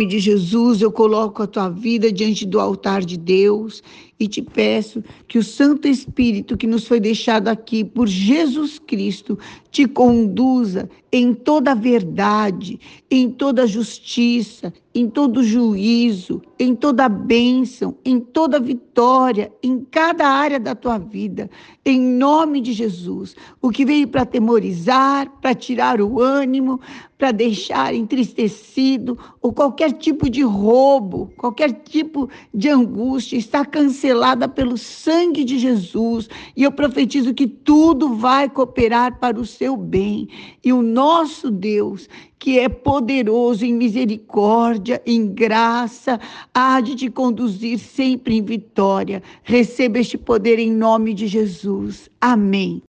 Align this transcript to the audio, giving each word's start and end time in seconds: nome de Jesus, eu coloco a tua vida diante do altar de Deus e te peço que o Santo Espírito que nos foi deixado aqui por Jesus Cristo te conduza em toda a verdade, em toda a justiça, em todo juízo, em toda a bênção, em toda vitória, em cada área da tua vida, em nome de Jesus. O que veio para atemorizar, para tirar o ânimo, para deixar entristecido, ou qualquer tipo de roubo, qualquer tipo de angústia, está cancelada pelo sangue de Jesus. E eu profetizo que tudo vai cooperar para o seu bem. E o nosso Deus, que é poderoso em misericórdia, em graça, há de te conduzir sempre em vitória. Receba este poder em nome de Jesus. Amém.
nome 0.00 0.06
de 0.06 0.18
Jesus, 0.18 0.80
eu 0.80 0.90
coloco 0.90 1.42
a 1.42 1.46
tua 1.46 1.68
vida 1.68 2.10
diante 2.10 2.46
do 2.46 2.58
altar 2.58 3.04
de 3.04 3.18
Deus 3.18 3.82
e 4.20 4.28
te 4.28 4.42
peço 4.42 5.02
que 5.26 5.38
o 5.38 5.42
Santo 5.42 5.88
Espírito 5.88 6.56
que 6.56 6.66
nos 6.66 6.86
foi 6.86 7.00
deixado 7.00 7.48
aqui 7.48 7.82
por 7.82 8.06
Jesus 8.06 8.78
Cristo 8.78 9.38
te 9.70 9.86
conduza 9.86 10.90
em 11.12 11.32
toda 11.34 11.72
a 11.72 11.74
verdade, 11.74 12.78
em 13.10 13.30
toda 13.30 13.62
a 13.62 13.66
justiça, 13.66 14.72
em 14.94 15.08
todo 15.08 15.42
juízo, 15.42 16.42
em 16.58 16.74
toda 16.74 17.04
a 17.04 17.08
bênção, 17.08 17.96
em 18.04 18.20
toda 18.20 18.60
vitória, 18.60 19.52
em 19.62 19.80
cada 19.90 20.26
área 20.26 20.58
da 20.58 20.74
tua 20.74 20.98
vida, 20.98 21.48
em 21.84 22.00
nome 22.00 22.60
de 22.60 22.72
Jesus. 22.72 23.36
O 23.62 23.70
que 23.70 23.84
veio 23.84 24.08
para 24.08 24.22
atemorizar, 24.22 25.30
para 25.40 25.54
tirar 25.54 26.00
o 26.00 26.20
ânimo, 26.20 26.80
para 27.16 27.32
deixar 27.32 27.94
entristecido, 27.94 29.18
ou 29.40 29.52
qualquer 29.52 29.92
tipo 29.92 30.28
de 30.28 30.42
roubo, 30.42 31.32
qualquer 31.36 31.72
tipo 31.72 32.28
de 32.52 32.68
angústia, 32.68 33.36
está 33.36 33.64
cancelada 34.10 34.48
pelo 34.48 34.76
sangue 34.76 35.44
de 35.44 35.58
Jesus. 35.58 36.28
E 36.56 36.64
eu 36.64 36.72
profetizo 36.72 37.32
que 37.32 37.46
tudo 37.46 38.14
vai 38.16 38.48
cooperar 38.48 39.18
para 39.18 39.38
o 39.38 39.46
seu 39.46 39.76
bem. 39.76 40.28
E 40.64 40.72
o 40.72 40.82
nosso 40.82 41.50
Deus, 41.50 42.08
que 42.38 42.58
é 42.58 42.68
poderoso 42.68 43.64
em 43.64 43.72
misericórdia, 43.72 45.00
em 45.06 45.28
graça, 45.28 46.18
há 46.52 46.80
de 46.80 46.96
te 46.96 47.10
conduzir 47.10 47.78
sempre 47.78 48.36
em 48.36 48.42
vitória. 48.42 49.22
Receba 49.44 49.98
este 49.98 50.18
poder 50.18 50.58
em 50.58 50.72
nome 50.72 51.14
de 51.14 51.28
Jesus. 51.28 52.10
Amém. 52.20 52.82